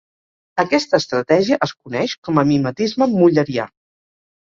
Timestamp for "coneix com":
1.83-2.43